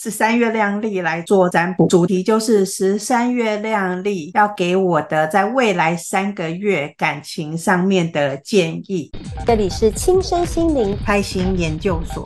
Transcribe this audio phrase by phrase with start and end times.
[0.00, 9.10] 十三月亮历来做占卜，主题就是十三月亮历要给我的在未来三个月感情上面的建议。
[9.44, 12.24] 这里是亲身心灵开心研究所。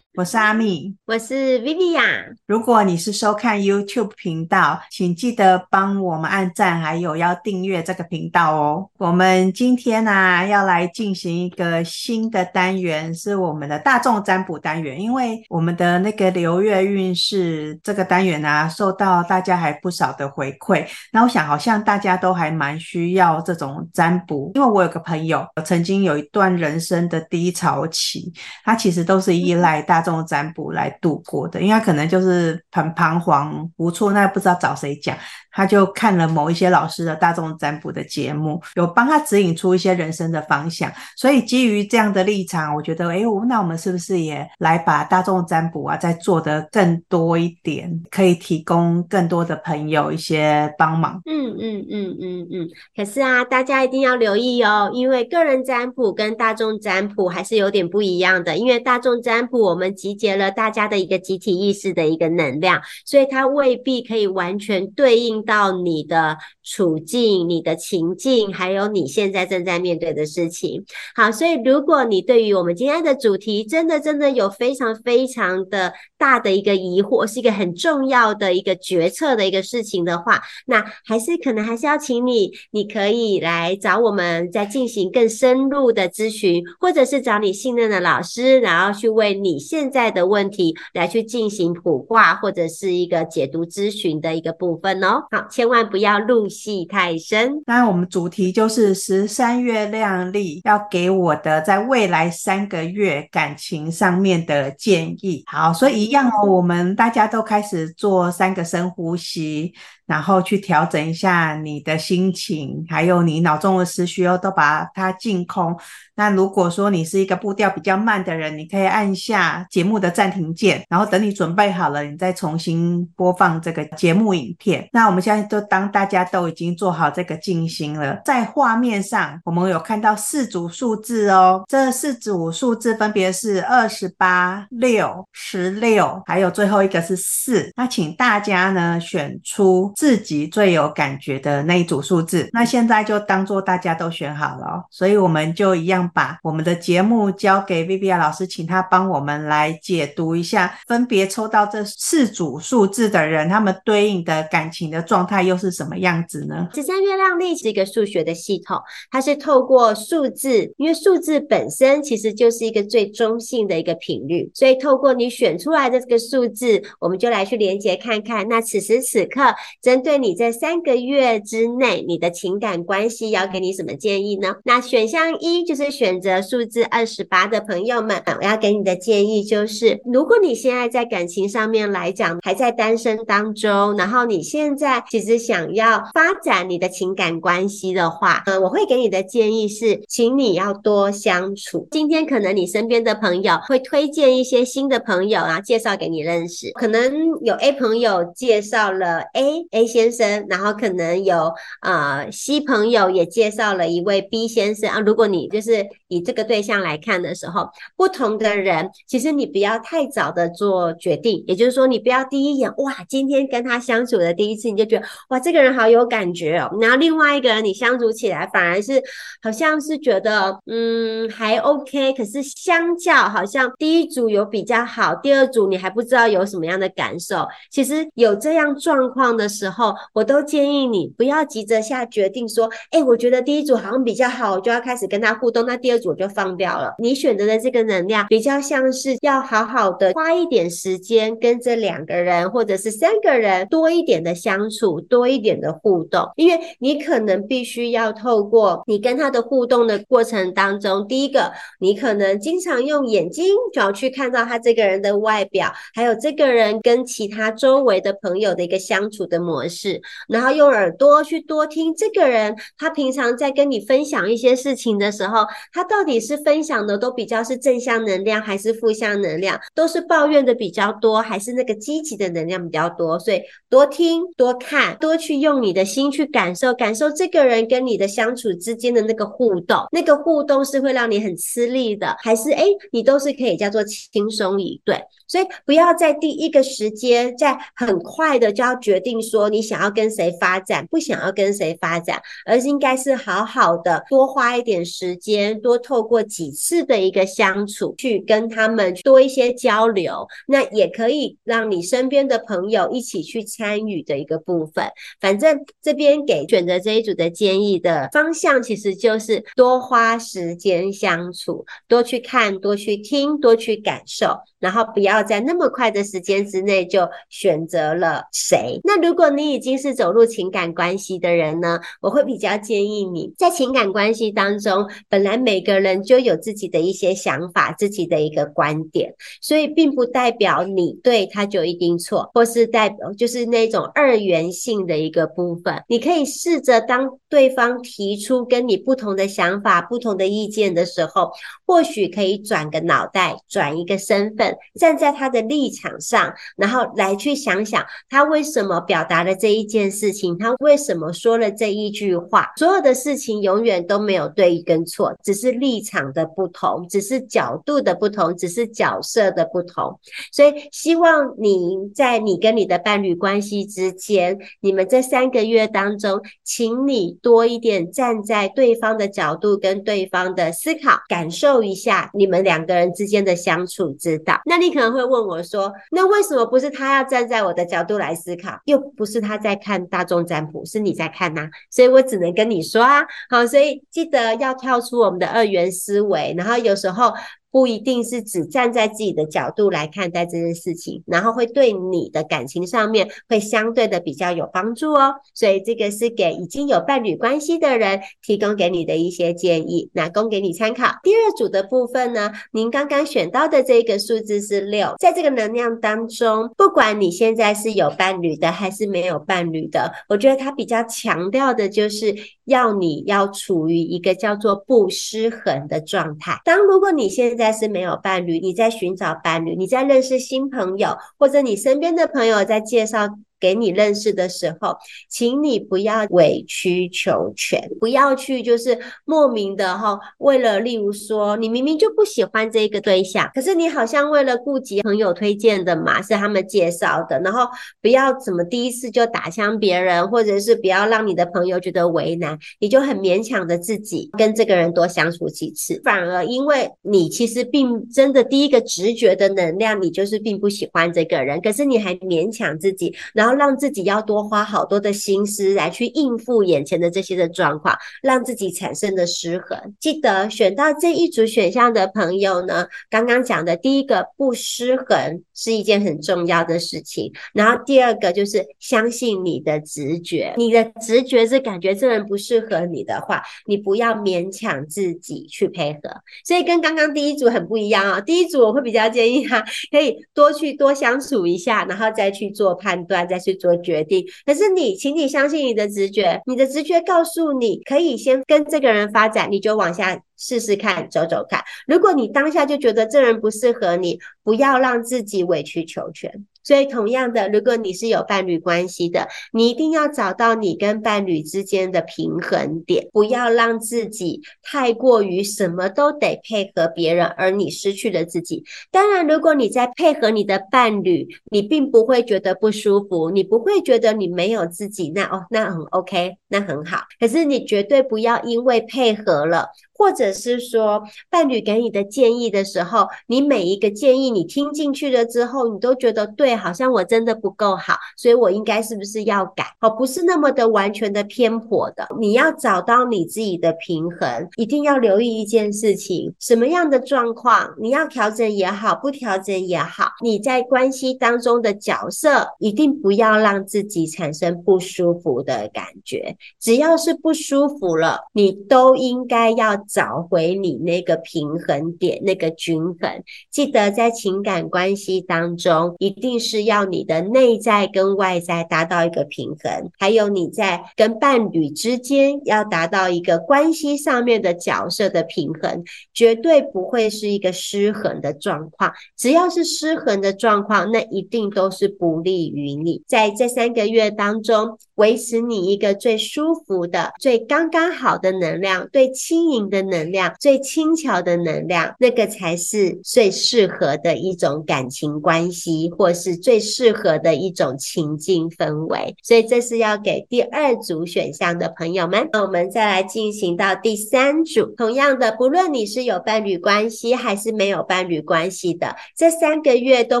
[0.14, 2.36] 我是阿蜜，我是 Vivian。
[2.46, 8.90] 如果你是收看 YouTube 频道，请记得帮我们按赞，还有要订阅这个频道哦。
[8.98, 15.00] 我们今天呢、啊、要来进行一个新的单元，是我们的大众占卜单元。
[15.00, 20.86] 因为我们的那个流月运势这个单元啊，受到大家还不少的回馈。
[21.10, 24.52] 那我想，好像大家都还蛮需要这种占卜。
[24.56, 28.30] 因为我有个朋友，曾经有一段人生的低潮期，
[28.62, 30.01] 他其实都是依赖大。
[30.02, 35.16] 这种占卜来度过的，因为他可能就是很彷徨无措，那不知道找谁讲。
[35.54, 40.90] 他就看了某一些老师的大众占卜的节目，有帮他指引出一些人生的方向。
[41.14, 51.20] 所以基于这样的立场，我觉得，哎，那我们是不是也来把大众占卜啊，再做得更多一点，可以提供更多的朋友一些帮忙？
[51.26, 52.68] 嗯嗯嗯嗯嗯。
[52.96, 58.56] 可是啊，大家一定要留意哦，因为个人占卜跟大众占卜还是有点不一样的。
[58.56, 65.42] 因为大众占卜，我们集结了大家的一个集体意识的一个能量，所以它未必可以完全对应。
[65.44, 70.84] 到你的处境、你的情境，还有你现在正在面对的事情。
[71.16, 95.24] 好，所以如果你对于我们今天的主题，真的真的有非常非常的大的一个疑惑，是一个很重要的一个决策的一个事情的话，那还是可能还是要请你，你可以来找我们再进行更深入的咨询，或者是找你信任的老师，然后去为你现现在的问题来去进行普卦，或者是一个解读咨询的一个部分哦。
[95.32, 97.60] 好，千万不要入戏太深。
[97.66, 105.42] 那我们主题就是十三月亮丽要给我的在未来三个月感情上面的建议。
[105.48, 109.74] 好，所以一样哦，我们大家都开始做三个深呼吸。
[110.12, 115.74] 然后去调整一下你的心情，还有你脑中的思绪哦，都把它净空。
[116.14, 124.86] 那如果说你是一个步调比较慢的人，你可以按下节目的暂停键，然后等你准备好了，你再重新播放这个节目影片。
[124.92, 137.72] 那我们现在都当大家都已经做好这个静心了，在画面上我们有看到四组数字哦，这四组数字分别是二十八、六、十六，还有最后一个是四。
[137.74, 139.90] 那请大家呢选出。
[140.02, 156.68] 自己最有感觉的那一组数字，那现在就当做大家都选好了，所以我们就一样把我们的节目交给 Viviya 老师，请他帮我们来解读一下，分别抽到这四组数字的人，他们对应的感情的状态又是什么样子呢？
[156.74, 158.76] 十三月亮历是一个数学的系统，
[159.08, 169.42] 它是透过数字，因为数字本身其实就是一个最中性的一个频率，所以透过你选出来的这个数字，我们就来去连接看看，那此时此刻。
[169.82, 174.54] 针对你在三个月之内，你的情感关系要给你什么建议呢？
[174.62, 191.88] 那选项一就是选择数字二十八的朋友们，我要给你的建议就是，如果你现在在感情上面来讲还在单身当中，然后你现在其实想要发展你的情感关系的话，嗯，我会给你的建议是，请你要多相处。
[191.90, 197.12] 今天可能你身边的朋友会推荐一些新的朋友，然后介绍给你认识，可能
[197.42, 199.66] 有 A 朋友介绍了 A。
[199.72, 205.00] A 先生，然后可能有呃 C 朋友也介绍了一位 B 先生啊。
[205.00, 216.70] 如果你就是以这个对象来看的时候，不同的人，其实你不要太早的做决定，也就是说，你不要第一眼哇，今天跟他相处的第一次你就觉得哇，这个人好有感觉哦。
[216.78, 219.02] 然后另外一个人你相处起来反而是
[219.42, 227.48] 好像是觉得嗯还 OK，可是相较好像第一组有比较好，第二组你还不知道有什么样的感受。
[227.70, 229.61] 其实有这样状况的时候。
[229.62, 236.92] 时候，我都建议你不要急着下决定，说，哎，我觉得第一组好像比较好，我就要开始跟他互动，那第二组我就放掉了。
[236.98, 269.60] 你选择的这个能量，比较像是要好好的花一点时间跟这两个人或者是三个人多一点的相处，多一点的互动，因为你可能必须要透过你跟他的互动的过程当中，第一个，你可能经常用眼睛就要去看到他这个人的外表，还有这个人跟其他周围的朋友的一个相处的模模式，然后用耳朵去多听这个人，他平常在跟你分享一些事情的时候，他到底是分享的都比较是正向能量，还是负向能量？
[269.74, 273.18] 都是抱怨的比较多，还是那个积极的能量比较多？
[273.18, 284.98] 所以多听、多看、多去用你的心去感受，感受这个人跟你的相处之间的那个互动，那个互动是会让你很吃力的，还是诶，你都是可以叫做轻松以对？
[285.28, 300.28] 所以不要在第一个时间，在很快的就要决定说你想要跟谁发展，不想要跟谁发展，而是应该是好好的多花一点时间，多透过几次的一个相处，去跟他们多一些交流。
[300.46, 304.84] 那也可以让你身边的朋友一起去参与的一个部分。
[305.20, 315.22] 反正这边给选择这一组的建议的方向，其实就是多花时间相处，多去看，多去听，多去感受，然后不要。
[315.22, 318.80] 在那么快的时间之内就选择了谁？
[318.82, 321.78] 那如果你已经是走入情感关系的人呢？
[322.00, 335.82] 我会比较建议你在情感关系当中，本来每个人就有自己的一些想法，自己的一个观点，所以并不代表你对他就一定错，或是代表就是那种二元性的一个部分。
[335.88, 341.30] 你可以试着当对方提出跟你不同的想法、不同的意见的时候，
[341.64, 345.12] 或许可以转个脑袋，转一个身份，站在。
[345.12, 352.50] 他的立场上，然后来去想想他为什么表达了这一件事情，他为什么说了这一句话。
[352.56, 360.00] 所有的事情永远都没有对跟错，只是立场的不同，只是角度的不同，只是角色的不同。
[360.32, 374.40] 所以希望你在你跟你的伴侣关系之间，你们这三个月当中，请你多一点站在对方的角度跟对方的思考，感受一下你们两个人之间的相处之道。
[374.46, 375.02] 那你可能会。
[375.12, 381.48] 问我说：“那为什么不是他要站在我的角度来思考，又不是他在看大众占卜，是你在看呐？
[381.70, 387.12] 所以我只能跟你说啊，好，所以记得要跳出我们的二元思维，然后有时候。”
[387.52, 395.14] 不一定是只站在自己的角度来看待这件事情，然后会对你的感情上面会相对的比较有帮助哦。
[395.34, 400.86] 所以这个是给已经有伴侣关系的人提供给你的一些建议，那供给你参考。
[401.02, 412.14] 第二组的部分呢，您刚刚选到的这个数字是六，在这个能量当中，不管你现在是有伴侣的还是没有伴侣的，我觉得它比较强调的就是
[412.46, 416.40] 要你要处于一个叫做不失衡的状态。
[416.44, 423.08] 当如果你现在在是没有伴侣，你在寻找伴侣，你在认识新朋友，或者你身边的朋友在介绍。
[423.42, 424.76] 给你认识的时候，
[425.08, 437.48] 请你不要委曲求全，不要去就是莫名的哈，为了例如说你明明就不喜欢这个对象，可是你好像为了顾及朋友推荐的嘛，是他们介绍的，然后
[437.80, 459.58] 不要怎么第一次就打枪别人，或者是不要让你的朋友觉得为难，你就很勉强的自己跟这个人多相处几次，反而因为你其实并真的第一个直觉的能量，你就是并不喜欢这个人，可是你还勉强自己，然后让自己要多花好多的心思来去应付眼前的这些的状况，让自己产生的失衡。
[459.80, 475.80] 记得选到这一组选项的朋友呢，刚刚讲的第一个不失衡是一件很重要的事情，然后第二个就是相信你的直觉，你的直觉是感觉这人不适合你的话，你不要勉强自己去配合。
[476.24, 483.22] 所以跟刚刚第一组很不一样啊，第一组我会比较建议他可以多去多相处一下，然后再去做判断，再。
[483.22, 491.42] 去做决定，可是你，请你相信你的直觉，你的直觉告诉你可以先跟这个人发展，你就往下试试看，走走看。
[491.66, 496.24] 如果你当下就觉得这人不适合你，不要让自己委曲求全。
[496.44, 508.42] 所以，同样的，如果你是有伴侣关系的，你一定要找到你跟伴侣之间的平衡点，不要让自己太过于什么都得配合别人，而你失去了自己。
[508.72, 516.78] 当然，如果你在配合你的伴侣，你并不会觉得不舒服，你不会觉得你没有自己，那哦，那很 OK，那很好。
[516.98, 519.46] 可是你绝对不要因为配合了。
[519.82, 529.44] 或者是说，伴侣给你的建议的时候，你每一个建议你听进去了之后，你都觉得对，好像我真的不够好，所以我应该是不是要改？
[529.60, 531.88] 哦，不是那么的完全的偏颇的。
[531.98, 546.16] 你要找到你自己的平衡，一定要留意一件事情：什么样的状况，你要调整也好，不调整也好，你在关系当中的角色，一定不要让自己产生不舒服的感觉。
[546.38, 549.60] 只要是不舒服了，你都应该要。
[549.72, 553.02] 找回你那个平衡点，那个均衡。
[553.30, 565.64] 记得在情感关系当中，一定是要你的内在跟外在达到一个平衡，还有你在跟伴侣之间要达到一个关系上面的角色的平衡，
[565.94, 568.70] 绝对不会是一个失衡的状况。
[568.96, 572.82] 只要是失衡的状况，那一定都是不利于你。
[572.86, 588.96] 在这三个月当中，维持你一个最舒服的、最刚刚好的能量，最轻盈的能量，最轻巧的能量，那个才是最适合的一种感情关系，或是最适合的一种情境氛围。
[589.02, 592.08] 所以这是要给第二组选项的朋友们。
[592.12, 600.00] 那我们再来进行到第三组，同样的，不论你是有伴侣关系还是没有伴侣关系的，这三个月都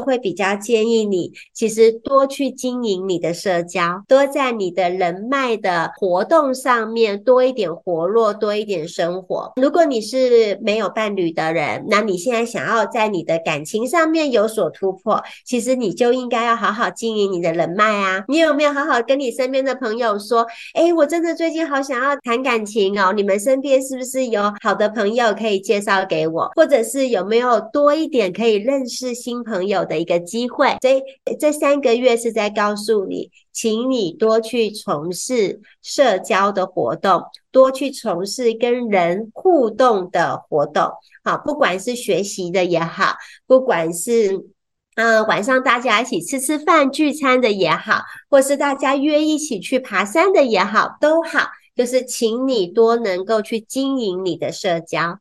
[0.00, 9.41] 会比较建议你，其实多去经营你的社交，多在你的人脉的活动上面多一点活络，多一点生活。
[9.56, 18.24] 如果你是没有伴侣的人，那你现在想要在你的感情上面有所突破，其实你就应该要好好经营你的人脉啊。
[18.28, 26.50] 你有没有好好跟你身边的朋友说，诶，我真的最近好想要谈感情哦，你们身边是不是有好的朋友可以介绍给我？
[26.54, 30.76] 或者是有没有多一点可以认识新朋友的一个机会？
[30.80, 31.02] 所以
[31.38, 33.30] 这三个月是在告诉你。
[33.54, 37.22] 请你多去从事社交的活动，
[37.52, 40.90] 多去从事跟人互动的活动。
[41.22, 43.14] 好，不管是学习的也好，
[43.46, 44.46] 不管是
[44.96, 51.50] 呃晚上大家一起吃吃饭聚餐的也好，或是大家约一起去爬山的也好，都好。
[51.76, 55.20] 就是请你多能够去经营你的社交。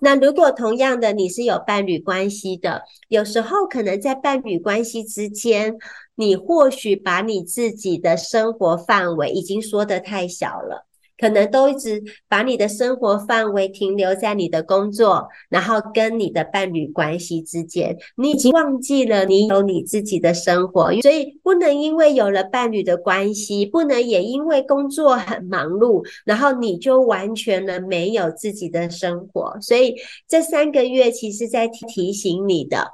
[0.00, 5.78] 那如果同样的你是有伴侣关系的，有时候可能在伴侣关系之间。
[6.16, 10.86] 你或许把你自己的生活范围已经缩得太小了，
[11.20, 29.58] 可能都一直把你的生活范围停留在你的工作，然后跟你的伴侣关系之间，你已经忘记了你有你自己的生活，所以不能因为有了伴侣的关系，不能也因为工作很忙碌，然后你就完全的没有自己的生活。
[29.60, 29.94] 所以
[30.26, 32.90] 这三个月其实在提醒你的。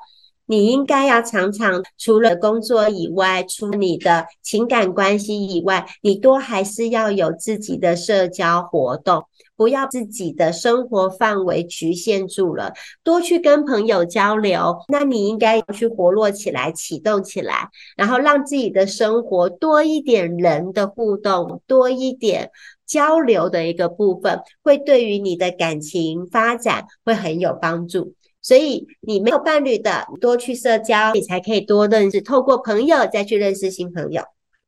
[0.46, 9.24] 你应该要常常除了工作以外，除了你的情感关系以外，你多还是要有自己的社交活动，
[9.56, 12.72] 不要自己的生活范围局限住了，
[13.02, 14.76] 多去跟朋友交流。
[14.88, 22.50] 那你应该要去活络起来，启动起来，然后让自己的生活多一点人的互动，多一点
[22.86, 28.14] 交流的一个部分，会对于你的感情发展会很有帮助。
[28.46, 34.22] 所以你没有伴侣的，多去社交，你才可以多认识，透过朋友再去认识新朋友。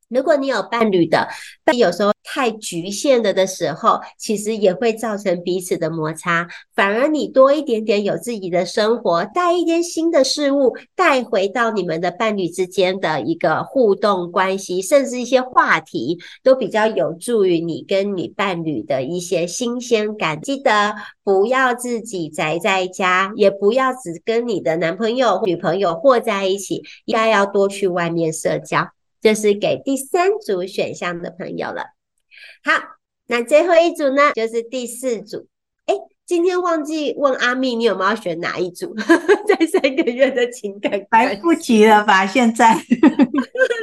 [0.09, 1.27] 如果你有伴侣的，
[1.63, 6.47] 但有时候太局限了的时候，其实也会造成彼此的摩擦。
[6.75, 20.41] 反而你多一点点有自己的生活，带一点新的事物带回到你们的伴侣之间的一个互动关系，甚至一些话题，都比较有助于你跟你伴侣的一些新鲜感。
[20.41, 28.87] 记得不要自己宅在家，也不要只跟你的男朋友、女朋友和在一起，应该要多去外面社交。
[29.21, 31.85] 这是给第三组选项的朋友了。
[32.63, 32.71] 好，
[33.27, 35.47] 那最后一组呢，就是第四组。
[35.85, 35.95] 哎，
[36.25, 38.95] 今天忘记问阿蜜，你有没有选哪一组？
[39.47, 42.25] 在三个月的情感，来不及了吧？
[42.25, 42.75] 现在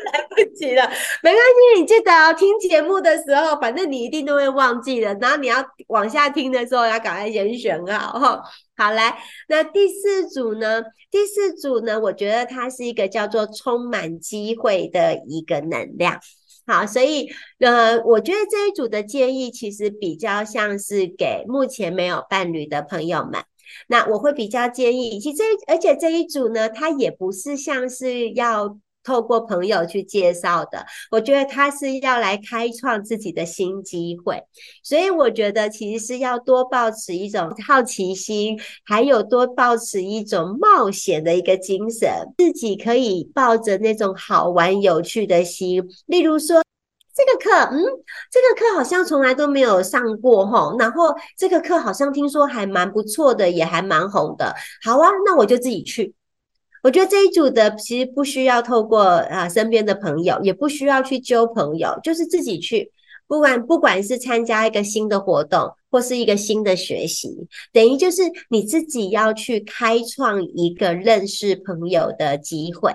[0.37, 0.83] 不及了，
[1.23, 2.35] 没关系，你记得哦。
[2.35, 5.15] 听节目的时候，反正你一定都会忘记的。
[5.15, 8.43] 然后你要往下听的时候，要赶快先选好哈。
[8.77, 10.83] 好，来，那第四组呢？
[11.11, 11.99] 第四组呢？
[11.99, 16.21] 我觉得它是一个叫做充满机会的一个能量。
[16.67, 23.43] 好，所以呃，我觉得这一组的建议其实比较像是给目前没有伴侣的朋友们。
[23.89, 28.77] 那我会比较建议，其实这而且这一组呢，它也不是像是要。
[29.07, 34.43] 透过朋友去介绍的，我觉得他是要来开创自己的新机会，
[34.83, 45.81] 所以我觉得其实是要多抱持一种好奇心，还有多抱持一种冒险的一个精神，自己可以抱着那种好玩有趣的心。
[46.07, 46.61] 例如说，
[47.15, 47.79] 这个课，嗯，
[48.31, 54.53] 这个课好像从来都没有上过吼，然后这个课好像听说还蛮不错的，也还蛮红的。
[54.83, 56.13] 好啊，那我就自己去。
[56.87, 62.93] 我觉得这一组的其实不需要透过啊身边的朋友，也不需要去揪朋友，就是自己去。
[63.27, 72.93] 不管不管是参加一个新的活动，或是一个新的学习，等于就是你自己要去开创一个认识朋友的机会。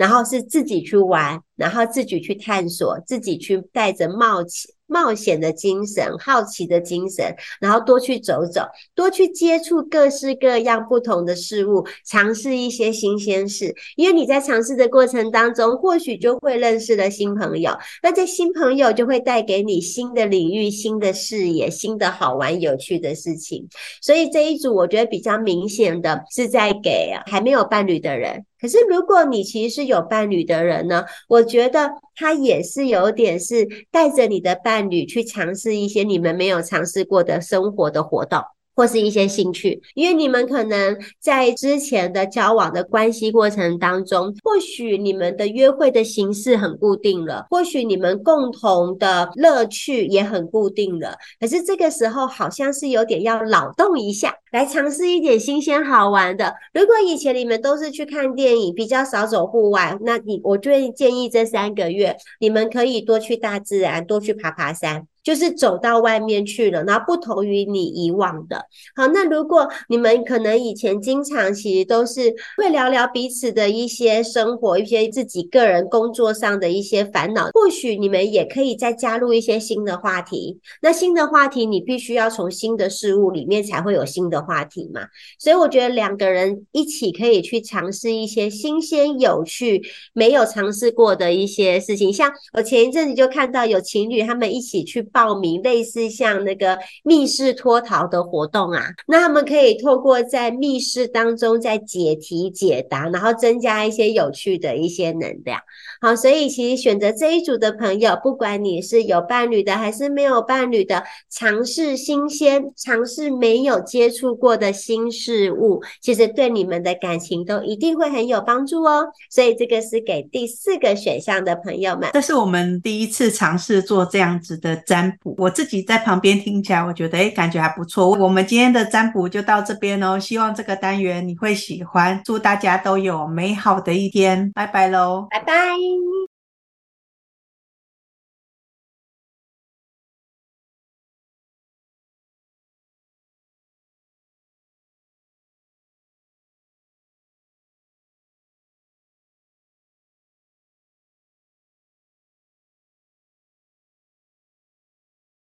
[0.00, 4.74] 然后是自己去玩，然后自己去探索，自己去带着冒起。
[4.92, 13.72] 冒险的精神，好奇的精神，然后多去走走，多去接触各式各样不同的事物，尝试一些新鲜事。
[13.94, 23.68] 因为你在尝试的过程当中，或许就会认识了新朋友，那这新朋友就会带给你新的领域、新的视野、新的好玩有趣的事情。
[24.02, 28.44] 所以这一组我觉得比较明显的是在给还没有伴侣的人。
[28.60, 38.40] 可是，如果你其实是有伴侣的人呢，我觉得他也是有点是带着你的伴侣去尝试一些你们没有尝试过的生活的活动。
[38.80, 51.14] 或是一些兴趣，因为你们可能在之前的交往的关系过程当中，或许你们的约会的形式很固定了，或许你们共同的乐趣也很固定了。
[51.38, 56.54] 可是这个时候好像是有点要脑洞一下，来尝试一点新鲜好玩的。
[56.72, 65.06] 如果以前你们都是去看电影，比较少走户外，那你我就会建议这三个月你们可以多去大自然，多去爬爬山。
[65.22, 68.64] 就是走到外面去了，然后不同于你以往的。
[68.96, 80.58] 好，那如果你们可能以前经常其实都是会聊聊彼此的一些生活，一些自己个人工作上的一些烦恼，或许你们也可以再加入一些新的话题。
[80.80, 85.02] 那新的话题，你必须要从新的事物里面才会有新的话题嘛。
[85.38, 89.82] 所以我觉得两个人一起可以去尝试一些新鲜、有趣、
[90.14, 92.10] 没有尝试过的一些事情。
[92.10, 95.06] 像我前一阵子就看到有情侣他们一起去。
[95.12, 105.60] 报名类似像那个密室脱逃的活动啊，那他们可以透过在密室当中在解题解答，然后增加一些有趣的一些能量。
[106.00, 119.08] 好，所以其实选择这一组的朋友，不管你是有伴侣的还是没有伴侣的，尝试新鲜，尝试没有接触过的新事物，其实对你们的感情都一定会很有帮助哦。
[119.28, 122.08] 所以这个是给第四个选项的朋友们。
[122.12, 124.99] 这是我们第一次尝试做这样子的占。
[125.00, 128.10] 占卜，我自己在旁边听起来，我觉得诶，感觉还不错。
[128.10, 132.20] 我们今天的占卜就到这边哦，希望这个单元你会喜欢。
[132.24, 136.29] 祝大家都有美好的一天，拜拜喽，拜拜。